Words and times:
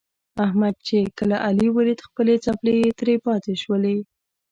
احمد 0.45 0.75
چې 0.87 0.97
کله 1.17 1.35
علي 1.47 1.67
ولید 1.71 1.99
خپلې 2.07 2.33
څپلۍ 2.45 2.79
ترې 2.99 3.15
پاتې 3.25 3.53
شولې. 3.63 3.97